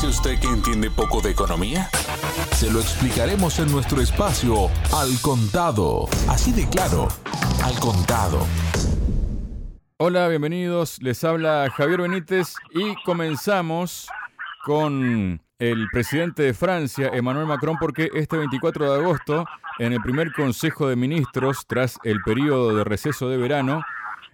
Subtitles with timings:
[0.00, 1.90] dice usted que entiende poco de economía?
[2.52, 6.08] Se lo explicaremos en nuestro espacio Al Contado.
[6.26, 7.08] Así de claro,
[7.62, 8.46] Al Contado.
[9.98, 11.02] Hola, bienvenidos.
[11.02, 14.08] Les habla Javier Benítez y comenzamos
[14.64, 19.44] con el presidente de Francia, Emmanuel Macron, porque este 24 de agosto,
[19.78, 23.82] en el primer Consejo de Ministros, tras el periodo de receso de verano,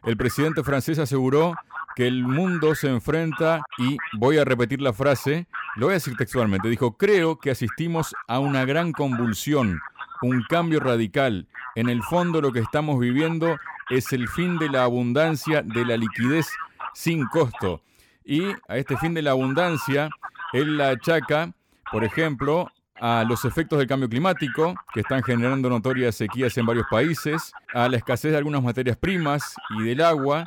[0.05, 1.57] el presidente francés aseguró
[1.97, 5.47] que el mundo se enfrenta, y voy a repetir la frase,
[5.77, 9.81] lo voy a decir textualmente, dijo, creo que asistimos a una gran convulsión,
[10.21, 11.49] un cambio radical.
[11.75, 15.97] En el fondo lo que estamos viviendo es el fin de la abundancia, de la
[15.97, 16.47] liquidez
[16.93, 17.83] sin costo.
[18.25, 20.11] Y a este fin de la abundancia,
[20.53, 21.55] él la achaca,
[21.91, 26.87] por ejemplo, a los efectos del cambio climático, que están generando notorias sequías en varios
[26.91, 30.45] países, a la escasez de algunas materias primas y del agua,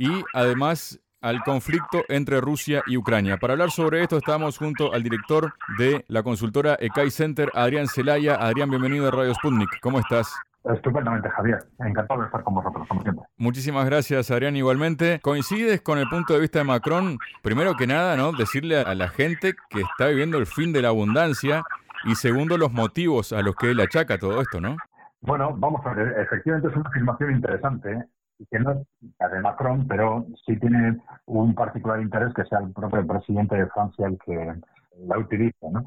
[0.00, 3.36] y además al conflicto entre Rusia y Ucrania.
[3.36, 8.36] Para hablar sobre esto estamos junto al director de la consultora ECAI Center, Adrián Celaya.
[8.36, 9.68] Adrián, bienvenido a Radio Sputnik.
[9.82, 10.34] ¿Cómo estás?
[10.64, 11.58] Estupendamente, Javier.
[11.80, 13.24] Encantado de estar con vosotros, como siempre.
[13.36, 14.56] Muchísimas gracias, Adrián.
[14.56, 17.18] Igualmente, ¿coincides con el punto de vista de Macron?
[17.42, 18.32] Primero que nada, ¿no?
[18.32, 21.62] Decirle a la gente que está viviendo el fin de la abundancia
[22.04, 24.78] y segundo, los motivos a los que él achaca todo esto, ¿no?
[25.20, 26.18] Bueno, vamos a ver.
[26.20, 28.08] Efectivamente es una afirmación interesante
[28.46, 28.86] que no es
[29.18, 33.66] la de Macron, pero sí tiene un particular interés que sea el propio presidente de
[33.68, 34.54] Francia el que
[35.06, 35.84] la utiliza, ¿no?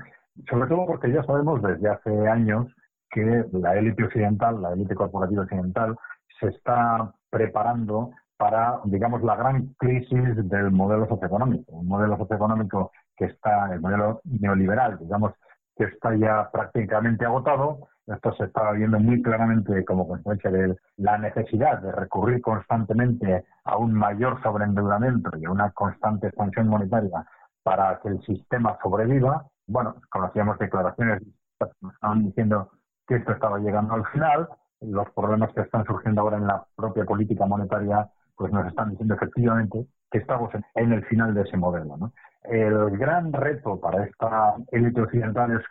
[0.50, 2.68] Sobre todo porque ya sabemos desde hace años
[3.10, 5.96] que la élite occidental, la élite corporativa occidental,
[6.40, 11.72] se está preparando para, digamos, la gran crisis del modelo socioeconómico.
[11.74, 15.34] Un modelo socioeconómico que está, el modelo neoliberal, digamos,
[15.76, 21.18] que está ya prácticamente agotado esto se estaba viendo muy claramente como consecuencia de la
[21.18, 27.26] necesidad de recurrir constantemente a un mayor sobreendeudamiento y a una constante expansión monetaria
[27.64, 29.46] para que el sistema sobreviva.
[29.68, 31.22] Bueno, conocíamos declaraciones
[31.60, 32.72] que estaban diciendo
[33.08, 34.50] que esto estaba llegando al final.
[34.82, 39.14] Los problemas que están surgiendo ahora en la propia política monetaria pues nos están diciendo
[39.14, 42.12] efectivamente que estamos en, el final de ese modelo.
[42.44, 45.64] El gran reto para esta élite occidental es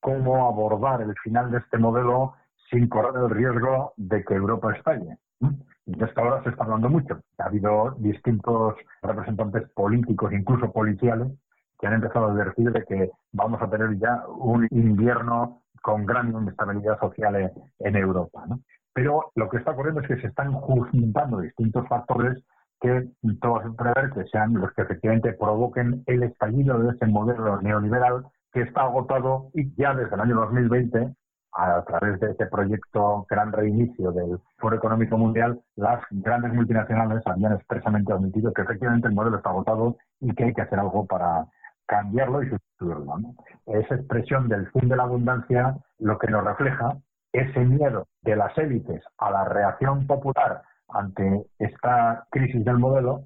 [0.00, 2.34] cómo abordar el final de este modelo
[2.70, 5.18] sin correr el riesgo de que Europa estalle.
[5.86, 7.20] De esta hora se está hablando mucho.
[7.38, 11.28] Ha habido distintos representantes políticos, incluso policiales,
[11.78, 16.30] que han empezado a decir de que vamos a tener ya un invierno con gran
[16.30, 18.44] inestabilidad social en Europa.
[18.92, 22.42] Pero lo que está ocurriendo es que se están juntando distintos factores
[22.80, 23.08] que
[23.40, 28.62] todos prever que sean los que efectivamente provoquen el estallido de ese modelo neoliberal que
[28.62, 31.14] está agotado y ya desde el año 2020,
[31.52, 37.52] a través de este proyecto Gran Reinicio del Foro Económico Mundial, las grandes multinacionales habían
[37.52, 41.44] expresamente admitido que efectivamente el modelo está agotado y que hay que hacer algo para
[41.84, 43.16] cambiarlo y sustituirlo.
[43.66, 46.96] Esa expresión del fin de la abundancia lo que nos refleja
[47.34, 53.24] ese miedo de las élites a la reacción popular ante esta crisis del modelo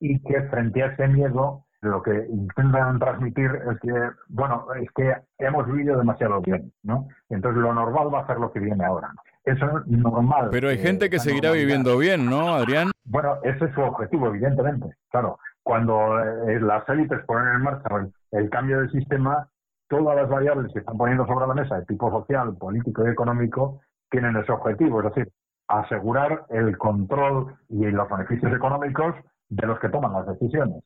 [0.00, 3.92] y que frente a ese miedo lo que intentan transmitir es que,
[4.28, 7.08] bueno, es que hemos vivido demasiado bien, ¿no?
[7.28, 9.10] Entonces lo normal va a ser lo que viene ahora.
[9.44, 10.48] Eso es normal.
[10.50, 12.90] Pero hay gente que seguirá viviendo bien, ¿no, Adrián?
[13.04, 14.88] Bueno, ese es su objetivo, evidentemente.
[15.10, 17.88] Claro, cuando eh, las élites ponen en marcha
[18.32, 19.48] el, cambio del sistema,
[19.88, 23.80] todas las variables que están poniendo sobre la mesa, de tipo social, político y económico,
[24.10, 25.32] tienen ese objetivo, es decir,
[25.68, 29.14] asegurar el control y los beneficios económicos
[29.48, 30.82] de los que toman las decisiones.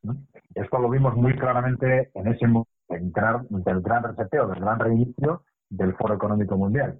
[0.54, 2.47] Esto lo vimos muy claramente en ese
[2.88, 6.99] del gran reseteo, del gran reinicio del Foro Económico Mundial.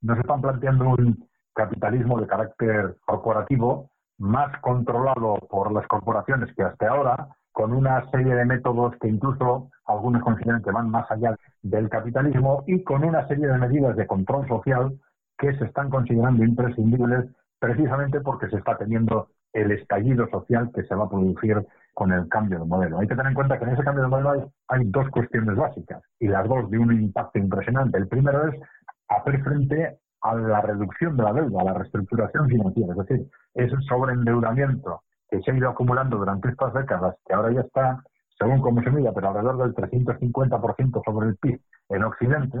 [0.00, 6.88] Nos están planteando un capitalismo de carácter corporativo más controlado por las corporaciones que hasta
[6.88, 11.88] ahora, con una serie de métodos que incluso algunos consideran que van más allá del
[11.90, 14.98] capitalismo y con una serie de medidas de control social
[15.36, 17.26] que se están considerando imprescindibles
[17.58, 22.28] precisamente porque se está teniendo el estallido social que se va a producir con el
[22.28, 22.98] cambio de modelo.
[22.98, 26.02] Hay que tener en cuenta que en ese cambio de modelo hay, dos cuestiones básicas
[26.18, 27.98] y las dos de un impacto impresionante.
[27.98, 28.60] El primero es
[29.08, 33.76] hacer frente a la reducción de la deuda, a la reestructuración financiera, es decir, ese
[33.88, 38.02] sobreendeudamiento que se ha ido acumulando durante estas décadas, que ahora ya está,
[38.38, 42.58] según cómo se mira, pero alrededor del 350% sobre el PIB en Occidente,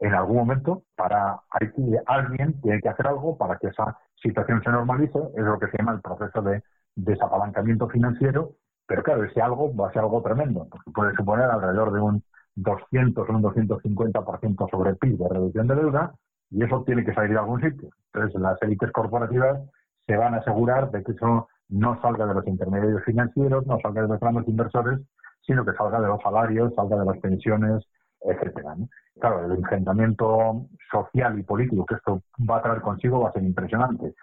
[0.00, 1.70] en algún momento para hay
[2.06, 5.78] alguien tiene que hacer algo para que esa situación se normalice, es lo que se
[5.78, 6.62] llama el proceso de
[6.96, 8.52] desapalancamiento financiero,
[8.86, 12.22] pero claro, ese algo va a ser algo tremendo, porque puede suponer alrededor de un
[12.56, 16.14] 200 o un 250% sobre el PIB de reducción de deuda,
[16.50, 17.88] y eso tiene que salir de algún sitio.
[18.12, 19.60] Entonces, las élites corporativas
[20.06, 24.02] se van a asegurar de que eso no salga de los intermediarios financieros, no salga
[24.02, 25.00] de los grandes inversores,
[25.42, 27.84] sino que salga de los salarios, salga de las pensiones,
[28.24, 28.74] etcétera.
[29.20, 33.42] Claro, el enfrentamiento social y político que esto va a traer consigo va a ser
[33.42, 34.14] impresionante.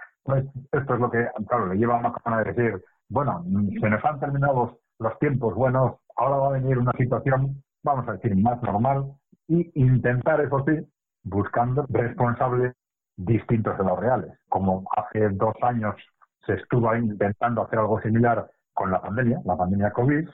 [0.71, 3.43] Esto es lo que, claro, le lleva a Macron a decir, bueno,
[3.79, 8.13] se nos han terminado los, tiempos buenos, ahora va a venir una situación, vamos a
[8.13, 9.13] decir, más normal
[9.47, 10.87] y intentar, eso sí,
[11.23, 12.73] buscando responsables
[13.17, 14.31] distintos de los reales.
[14.49, 15.95] Como hace dos años
[16.45, 20.27] se estuvo intentando hacer algo similar con la pandemia, la pandemia COVID,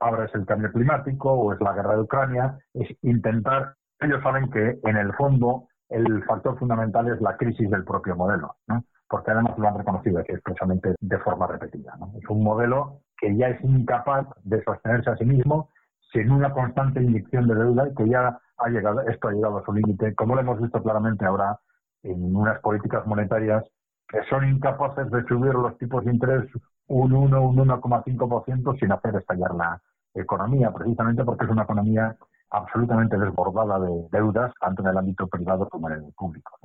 [0.00, 4.50] ahora es el cambio climático o es la guerra de Ucrania, es intentar, ellos saben
[4.50, 8.84] que en el fondo el factor fundamental es la crisis del propio modelo, ¿no?
[9.08, 11.94] porque además lo han reconocido aquí expresamente de forma repetida.
[11.98, 12.12] ¿no?
[12.20, 15.70] Es un modelo que ya es incapaz de sostenerse a sí mismo
[16.12, 19.64] sin una constante inyección de deuda y que ya ha llegado, esto ha llegado a
[19.64, 21.58] su límite, como lo hemos visto claramente ahora
[22.02, 23.64] en unas políticas monetarias
[24.08, 26.44] que son incapaces de subir los tipos de interés
[26.88, 29.80] un 1, un 1,5% sin hacer estallar la
[30.14, 32.16] economía, precisamente porque es una economía
[32.50, 36.58] absolutamente desbordada de deudas, tanto en el ámbito privado como en el público.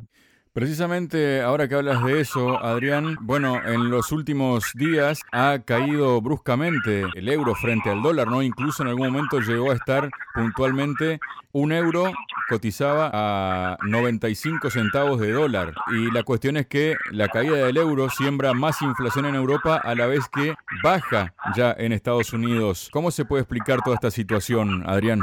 [0.54, 7.06] Precisamente ahora que hablas de eso, Adrián, bueno, en los últimos días ha caído bruscamente
[7.16, 8.42] el euro frente al dólar, ¿no?
[8.42, 11.22] Incluso en algún momento llegó a estar puntualmente
[11.54, 12.12] un euro
[12.50, 15.72] cotizaba a 95 centavos de dólar.
[15.88, 19.96] Y la cuestión es que la caída del euro siembra más inflación en Europa a
[19.96, 22.90] la vez que baja ya en Estados Unidos.
[22.92, 25.22] ¿Cómo se puede explicar toda esta situación, Adrián?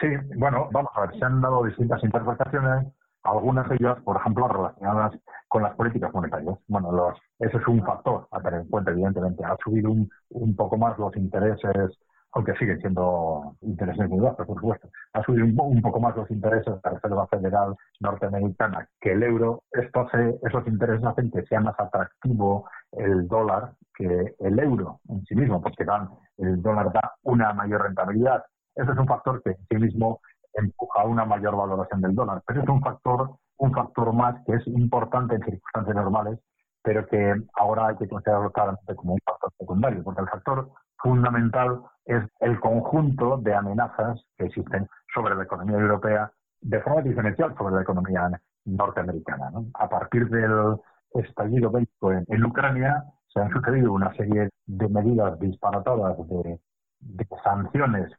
[0.00, 2.88] Sí, bueno, vamos a ver, se han dado distintas interpretaciones
[3.24, 5.18] algunas de ellas, por ejemplo, relacionadas
[5.48, 6.58] con las políticas monetarias.
[6.68, 9.44] Bueno, los, eso es un factor a tener en cuenta, evidentemente.
[9.44, 11.98] Ha subido un, un poco más los intereses,
[12.32, 14.88] aunque siguen siendo intereses muy bajos, por supuesto.
[15.14, 19.62] Ha subido un, poco más los intereses de la Reserva Federal norteamericana que el euro.
[19.72, 20.06] Esto
[20.42, 25.62] esos intereses hacen que sea más atractivo el dólar que el euro en sí mismo,
[25.62, 28.44] porque dan, el dólar da una mayor rentabilidad.
[28.74, 30.20] Eso es un factor que en sí mismo
[30.54, 32.42] empuja una mayor valoración del dólar.
[32.46, 36.38] Pero es un factor, un factor más que es importante en circunstancias normales,
[36.82, 41.80] pero que ahora hay que considerarlo claramente como un factor secundario, porque el factor fundamental
[42.04, 46.30] es el conjunto de amenazas que existen sobre la economía europea
[46.60, 48.30] de forma diferencial sobre la economía
[48.64, 49.50] norteamericana.
[49.74, 50.76] A partir del
[51.14, 53.04] estallido bélico en Ucrania,
[53.34, 56.58] se han sucedido una serie de medidas disparatadas de
[57.04, 58.10] de sanciones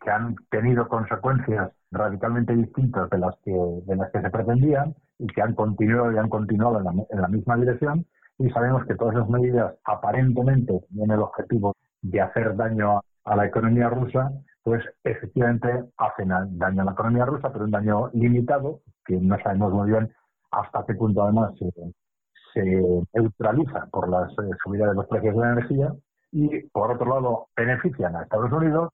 [0.00, 5.26] que han tenido consecuencias radicalmente distintas de las que de las que se pretendían y
[5.26, 8.06] que han continuado y han continuado en la, en la misma dirección
[8.38, 13.46] y sabemos que todas esas medidas aparentemente tienen el objetivo de hacer daño a, la
[13.46, 14.30] economía rusa,
[14.62, 19.72] pues efectivamente hacen daño a la economía rusa, pero un daño limitado, que no sabemos
[19.72, 20.12] muy bien
[20.50, 25.52] hasta qué punto además se, neutraliza por la eh, subida de los precios de la
[25.52, 25.92] energía
[26.34, 28.90] y por otro lado benefician a Estados Unidos,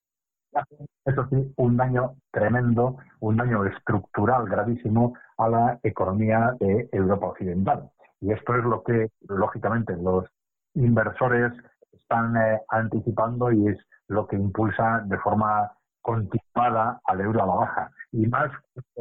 [1.06, 7.90] eso sí, un daño tremendo, un daño estructural gravísimo a la economía de Europa Occidental.
[8.20, 10.26] Y esto es lo que, lógicamente, los
[10.75, 11.52] inversores
[11.92, 13.78] están eh, anticipando y es
[14.08, 15.72] lo que impulsa de forma
[16.02, 17.90] continuada al euro a la baja.
[18.12, 18.50] Y más,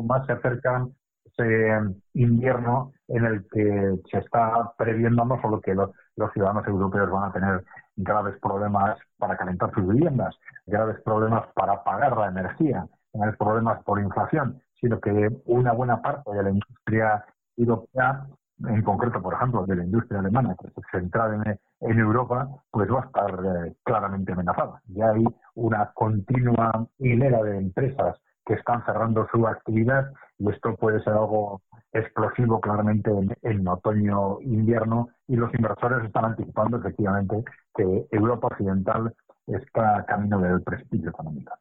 [0.02, 0.94] más se acercan
[1.26, 5.92] ese invierno en el que se está previendo no solo que los
[6.34, 7.66] ciudadanos europeos van a tener
[8.00, 10.36] graves problemas para calentar sus viviendas,
[10.66, 16.32] graves problemas para pagar la energía, graves problemas por inflación, sino que una buena parte
[16.32, 17.26] de la industria
[17.58, 18.26] europea,
[18.66, 21.36] en concreto, por ejemplo, de la industria alemana, que es centrada
[21.82, 24.82] en, Europa, pues va a estar eh, claramente amenazada.
[24.88, 31.02] Ya hay una continua hilera de empresas que están cerrando su actividad y esto puede
[31.04, 31.62] ser algo
[31.94, 37.44] explosivo claramente en, otoño-invierno y los inversores están anticipando efectivamente
[37.76, 39.14] que Europa Occidental
[39.48, 41.54] está camino del prestigio económico.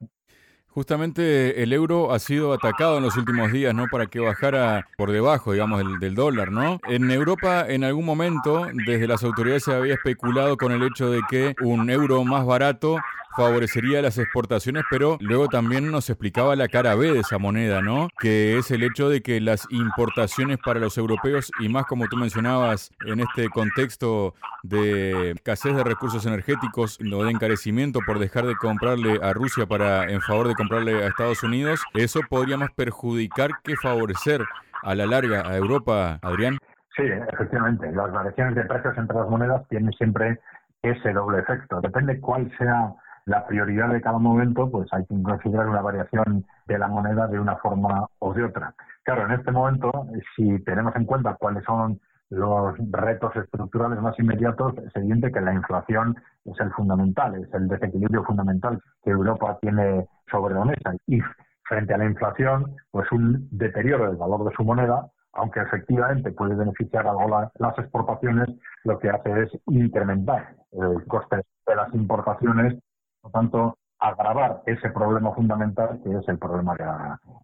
[0.78, 3.86] Justamente el euro ha sido atacado en los últimos días, ¿no?
[3.90, 6.78] Para que bajara por debajo, digamos, del, del, dólar, ¿no?
[6.86, 11.20] En Europa, en algún momento, desde las autoridades se había especulado con el hecho de
[11.28, 12.98] que un euro más barato
[13.38, 18.08] favorecería las exportaciones, pero luego también nos explicaba la cara B de esa moneda, ¿no?
[18.18, 22.16] Que es el hecho de que las importaciones para los europeos, y más como tú
[22.16, 28.56] mencionabas en este contexto de escasez de recursos energéticos o de encarecimiento por dejar de
[28.56, 33.76] comprarle a Rusia para en favor de a Estados Unidos, eso podría más perjudicar que
[33.76, 34.42] favorecer
[34.82, 36.58] a la larga a Europa, Adrián.
[36.96, 37.90] Sí, efectivamente.
[37.92, 40.40] Las variaciones de precios entre las monedas tienen siempre
[40.82, 41.80] ese doble efecto.
[41.80, 42.92] Depende cuál sea
[43.24, 47.38] la prioridad de cada momento, pues hay que considerar una variación de la moneda de
[47.38, 48.74] una forma o de otra.
[49.04, 54.74] Claro, en este momento, si tenemos en cuenta cuáles son los retos estructurales más inmediatos,
[54.78, 60.06] es evidente que la inflación es el fundamental, es el desequilibrio fundamental que Europa tiene
[60.30, 60.94] sobre la mesa.
[61.06, 61.20] Y
[61.64, 66.54] frente a la inflación, pues un deterioro del valor de su moneda, aunque efectivamente puede
[66.54, 68.48] beneficiar algo las exportaciones,
[68.84, 72.78] lo que hace es incrementar el coste de las importaciones,
[73.20, 76.74] por tanto, agravar ese problema fundamental que es el problema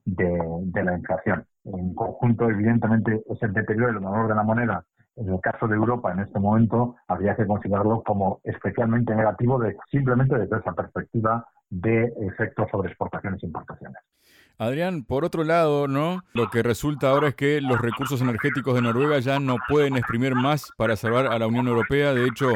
[0.04, 1.44] de la, inflación.
[1.64, 4.84] En conjunto, evidentemente, ese deterioro del valor de la moneda
[5.16, 9.76] en el caso de Europa en este momento habría que considerarlo como especialmente negativo de,
[9.90, 13.96] simplemente desde esa perspectiva de efectos sobre exportaciones e importaciones.
[14.58, 16.22] Adrián, por otro lado, ¿no?
[16.32, 20.34] Lo que resulta ahora es que los recursos energéticos de Noruega ya no pueden exprimir
[20.34, 22.14] más para salvar a la Unión Europea.
[22.14, 22.50] De hecho,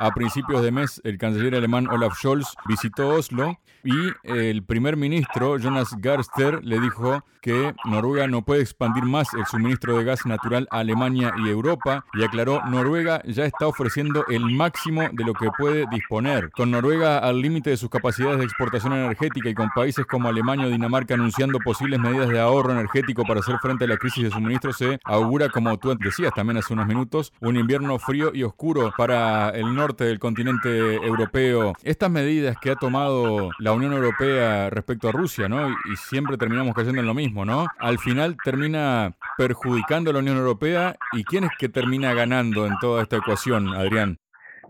[0.00, 5.58] a principios de mes, el canciller alemán Olaf Scholz visitó Oslo y el primer ministro
[5.58, 10.68] Jonas Garster le dijo que Noruega no puede expandir más el suministro de gas natural
[10.70, 15.50] a Alemania y Europa y aclaró Noruega ya está ofreciendo el máximo de lo que
[15.56, 16.50] puede disponer.
[16.50, 20.66] Con Noruega al límite de sus capacidades de exportación energética y con países como Alemania
[20.66, 24.30] o Dinamarca anunciando posibles medidas de ahorro energético para hacer frente a la crisis de
[24.30, 28.92] suministro, se augura, como tú decías también hace unos minutos, un invierno frío y oscuro
[28.96, 35.08] para el norte del continente europeo, estas medidas que ha tomado la Unión Europea respecto
[35.08, 35.68] a Rusia, ¿no?
[35.68, 37.66] Y, siempre terminamos cayendo en lo mismo, ¿no?
[37.78, 42.76] Al final termina perjudicando a la Unión Europea y quién es que termina ganando en
[42.80, 44.18] toda esta ecuación, Adrián.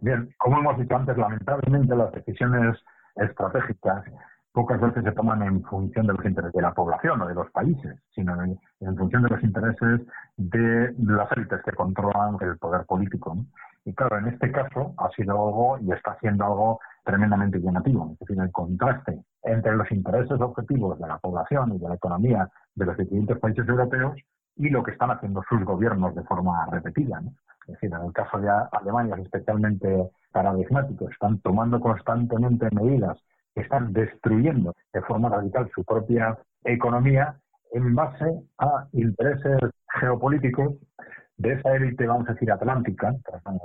[0.01, 2.77] Bien, como hemos dicho antes, lamentablemente las decisiones
[3.17, 4.05] estratégicas
[4.53, 7.51] pocas veces se toman en función de los intereses de la población o de los
[7.51, 8.59] países, sino en,
[8.97, 10.01] función de los intereses
[10.37, 13.37] de las élites que controlan el poder político.
[13.85, 18.11] Y claro, en este caso ha sido algo y está siendo algo tremendamente llamativo.
[18.13, 22.49] Es decir, el contraste entre los intereses objetivos de la población y de la economía
[22.75, 24.17] de los diferentes países europeos
[24.57, 27.23] y lo que están haciendo sus gobiernos de forma repetida.
[27.67, 31.09] Es decir, en el caso de Alemania es especialmente paradigmático.
[31.09, 33.19] Están tomando constantemente medidas
[33.55, 37.37] que están destruyendo de forma radical su propia economía
[37.73, 39.59] en base a intereses
[40.01, 40.75] geopolíticos
[41.41, 43.15] de esa élite, vamos a decir, atlántica,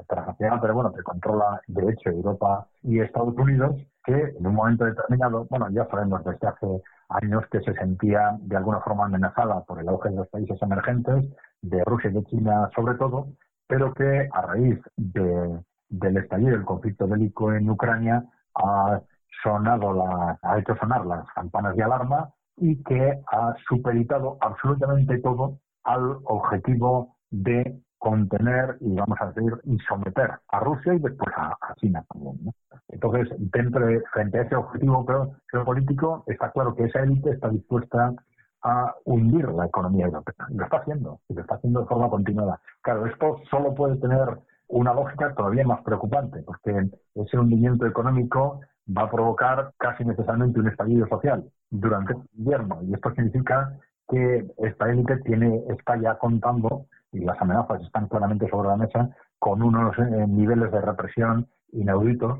[0.08, 4.86] transnacional, pero bueno, que controla de hecho Europa y Estados Unidos, que en un momento
[4.86, 9.82] determinado, bueno, ya sabemos desde hace años que se sentía de alguna forma amenazada por
[9.82, 11.26] el auge de los países emergentes,
[11.62, 13.28] de Rusia y de China sobre todo,
[13.68, 18.24] pero que a raíz de, del estallido del conflicto bélico en Ucrania
[18.56, 19.02] ha
[19.44, 25.60] sonado la, ha hecho sonar las campanas de alarma y que ha supeditado absolutamente todo
[25.84, 31.58] al objetivo de contener y vamos a decir y someter a Rusia y después a,
[31.78, 32.54] China también.
[32.90, 38.14] Entonces, dentro frente a ese objetivo geopolítico, está claro que esa élite está dispuesta
[38.62, 40.48] a hundir la economía europea.
[40.50, 42.60] Y lo está haciendo, y lo está haciendo de forma continuada.
[42.82, 48.62] Claro, esto solo puede tener una lógica todavía más preocupante, porque ese hundimiento económico
[48.96, 52.80] va a provocar casi necesariamente un estallido social durante el invierno.
[52.84, 53.78] Y esto significa
[54.08, 59.10] que esta élite tiene, está ya contando y las amenazas están claramente sobre la mesa,
[59.40, 62.40] con unos eh, niveles de represión inauditos,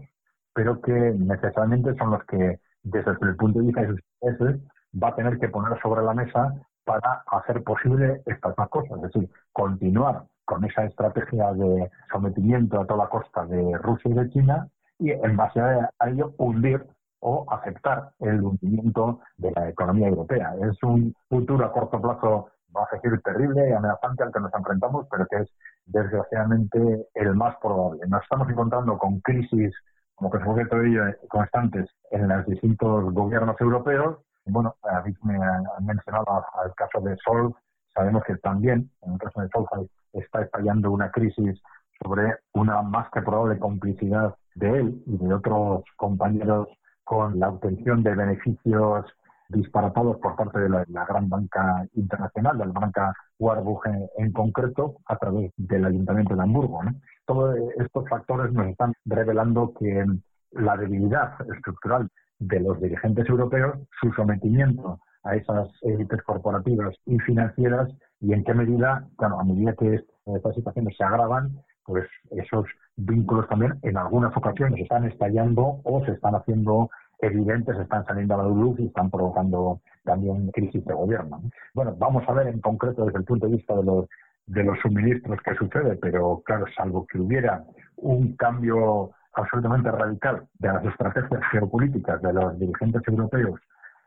[0.54, 4.62] pero que necesariamente son los que, desde el punto de vista de sus intereses,
[5.02, 6.54] va a tener que poner sobre la mesa
[6.84, 12.86] para hacer posible estas dos cosas, es decir, continuar con esa estrategia de sometimiento a
[12.86, 14.68] toda costa de Rusia y de China
[15.00, 16.86] y en base a ello hundir
[17.20, 20.54] o aceptar el hundimiento de la economía europea.
[20.62, 24.54] Es un futuro a corto plazo va a decir terrible y amenazante al que nos
[24.54, 25.50] enfrentamos, pero que es
[25.86, 28.02] desgraciadamente el más probable.
[28.08, 29.74] Nos estamos encontrando con crisis,
[30.16, 34.18] como que se ello, constantes en los distintos gobiernos europeos.
[34.46, 37.54] Bueno, habéis mencionado al caso de Sol,
[37.94, 41.60] sabemos que también en el caso de Sol está estallando una crisis
[42.02, 46.68] sobre una más que probable complicidad de él y de otros compañeros
[47.04, 49.06] con la obtención de beneficios
[49.50, 53.82] disparatados por parte de la, gran banca internacional, de la banca Warburg
[54.18, 56.82] en, concreto, a través del Ayuntamiento de Hamburgo.
[57.26, 60.06] Todos estos factores nos están revelando que
[60.52, 62.10] la debilidad estructural
[62.40, 67.90] de los dirigentes europeos, su sometimiento a esas élites corporativas y financieras
[68.22, 73.48] y en qué medida, bueno, a medida que estas situaciones se agravan, pues esos vínculos
[73.48, 78.50] también en algunas ocasiones están estallando o se están haciendo evidentes están saliendo a la
[78.50, 81.42] luz y están provocando también crisis de gobierno.
[81.74, 84.06] Bueno, vamos a ver en concreto desde el punto de vista de los,
[84.48, 87.64] de los suministros qué sucede, pero claro, salvo que hubiera
[87.98, 93.60] un cambio absolutamente radical de las estrategias geopolíticas de los dirigentes europeos,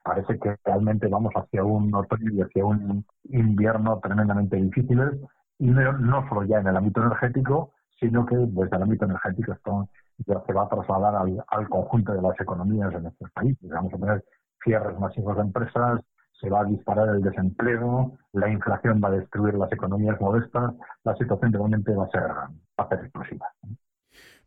[0.02, 5.20] parece que realmente vamos hacia un otoño y hacia un invierno tremendamente difíciles
[5.58, 9.88] y no, solo ya en el ámbito energético, sino que desde el ámbito energético esto
[10.26, 13.68] ya se va a trasladar al, al conjunto de las economías de nuestros países.
[13.70, 14.24] Vamos a tener
[14.62, 16.00] cierres masivos de empresas,
[16.40, 21.16] se va a disparar el desempleo, la inflación va a destruir las economías modestas, la
[21.16, 23.46] situación realmente va a ser, va explosiva.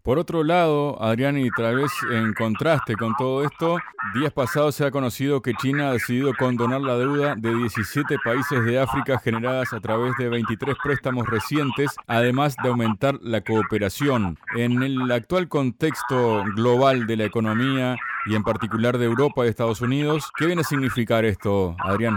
[0.04, 3.78] Por otro lado, Adrián, y tal vez en contraste con todo esto,
[4.16, 8.66] días pasados se ha conocido que China ha decidido condonar la deuda de 17 países
[8.66, 14.40] de África generadas a través de 23 préstamos recientes, además de aumentar la cooperación.
[14.56, 19.82] En el actual contexto global de la economía y en particular de Europa y Estados
[19.82, 22.16] Unidos, ¿qué viene a significar esto, Adrián?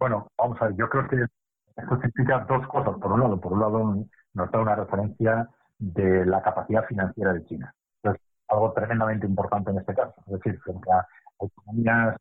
[0.00, 1.16] Bueno, vamos a ver, yo creo que
[1.76, 2.96] esto significa dos cosas.
[3.00, 7.44] Por un lado, por un lado nos da una referencia de la capacidad financiera de
[7.44, 7.74] China.
[8.02, 8.14] Es
[8.48, 10.14] algo tremendamente importante en este caso.
[10.26, 11.06] Es decir, frente a
[11.40, 12.16] economías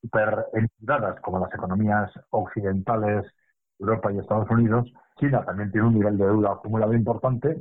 [0.00, 3.26] super entidades como las economías occidentales,
[3.78, 7.56] Europa y Estados Unidos, China también tiene un nivel de deuda acumulado importante,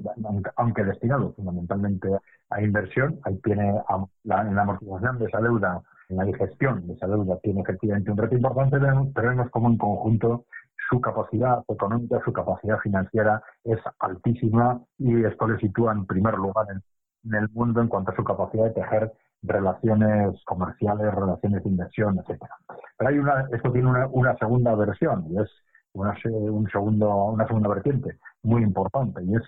[0.56, 2.10] aunque destinado fundamentalmente
[2.50, 3.20] a inversión.
[3.24, 3.82] Ahí tiene
[4.24, 8.18] la, la amortización de esa deuda, en la digestión de esa deuda, tiene efectivamente un
[8.18, 8.78] reto importante,
[9.14, 10.46] pero vemos como en conjunto
[10.90, 16.68] su capacidad económica, su capacidad financiera es altísima y esto le sitúa en primer lugar
[16.72, 16.82] en,
[17.34, 22.56] el mundo en cuanto a su capacidad de tejer relaciones comerciales, relaciones de inversión, etcétera.
[22.98, 25.50] Pero hay una, esto tiene una, segunda versión y es
[25.94, 29.44] una, un segundo, una segunda vertiente muy importante y es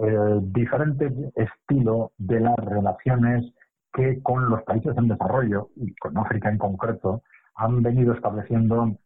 [0.00, 3.44] el diferente estilo de las relaciones
[3.92, 7.22] que con los países en desarrollo y con África en concreto
[7.56, 8.96] han venido estableciendo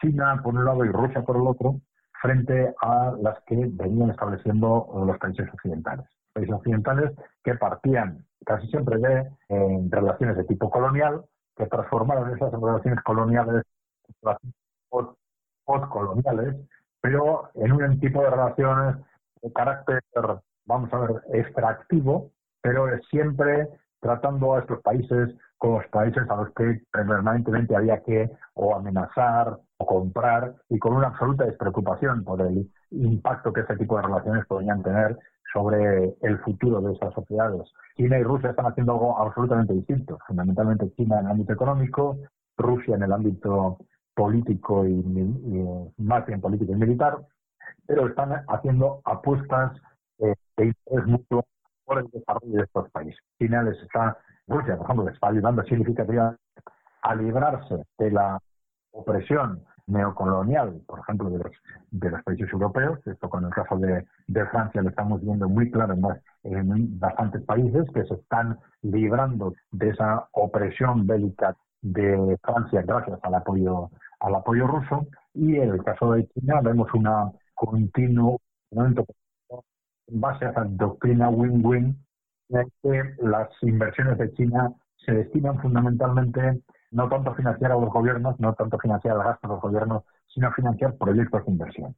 [0.00, 1.80] China por un lado y Rusia por el otro,
[2.20, 6.06] frente a las que venían estableciendo los países occidentales.
[6.32, 9.30] Países occidentales que partían casi siempre de
[9.90, 11.24] relaciones de tipo colonial,
[11.56, 13.64] que transformaron esas relaciones coloniales
[15.64, 16.56] postcoloniales,
[17.00, 18.96] pero en un tipo de relaciones
[19.42, 20.02] de carácter,
[20.66, 22.30] vamos a ver, extractivo,
[22.62, 23.68] pero siempre
[24.00, 29.58] tratando a estos países como los países a los que permanentemente había que o amenazar
[29.90, 34.84] comprar y con una absoluta despreocupación por el impacto que ese tipo de relaciones podrían
[34.84, 35.18] tener
[35.52, 37.62] sobre el futuro de esas sociedades.
[37.96, 42.18] China y Rusia están haciendo algo absolutamente distinto, fundamentalmente China en el ámbito económico,
[42.56, 43.78] Rusia en el ámbito
[44.14, 45.02] político y,
[45.98, 47.18] más bien político y militar,
[47.84, 49.72] pero están haciendo apuestas
[50.20, 51.44] eh, de interés mutuo
[51.84, 53.18] por el desarrollo de estos países.
[53.40, 56.38] China les está, Rusia, por ejemplo, les está ayudando significativamente
[57.02, 58.38] a librarse de la
[58.92, 61.52] opresión neocolonial, por ejemplo, de los,
[61.90, 62.98] de los países europeos.
[63.06, 66.04] Esto con el caso de, de Francia lo estamos viendo muy claro en,
[66.44, 73.34] en, bastantes países que se están librando de esa opresión bélica de Francia gracias al
[73.34, 75.06] apoyo al apoyo ruso.
[75.34, 78.40] Y en el caso de China vemos una continuo
[78.72, 78.94] en
[80.20, 81.96] base a esa doctrina win-win,
[82.50, 84.72] en que las inversiones de China
[85.04, 89.54] se destinan fundamentalmente no tanto financiar a los gobiernos, no tanto financiar el gasto de
[89.54, 91.94] los gobiernos, sino financiar proyectos de inversión.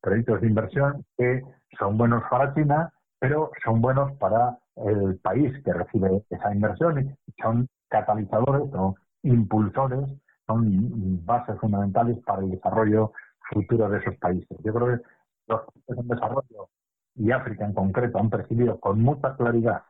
[0.00, 1.42] Proyectos de inversión que
[1.78, 7.32] son buenos para China, pero son buenos para el país que recibe esa inversión y
[7.42, 10.08] son catalizadores o impulsores,
[10.46, 13.12] son bases fundamentales para el desarrollo
[13.50, 14.56] futuro de esos países.
[14.64, 15.02] Yo creo que
[15.48, 16.68] los países en desarrollo
[17.14, 19.82] y África en concreto han percibido con mucha claridad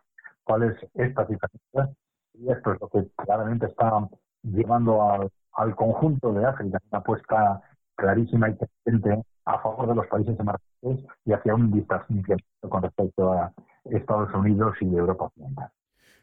[0.45, 1.91] cuáles estas diferencias
[2.35, 4.09] y esto es lo que claramente está
[4.43, 7.61] llevando al, al conjunto de África una apuesta
[7.97, 13.33] clarísima y creciente a favor de los países emergentes y hacia un distanciamiento con respecto
[13.33, 13.53] a
[13.85, 15.71] Estados Unidos y Europa Occidental.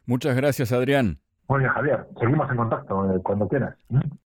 [0.06, 1.18] Muchas gracias, Adrián.
[1.48, 2.06] Muy bien, Javier.
[2.18, 3.76] Seguimos en contacto eh, cuando quieras.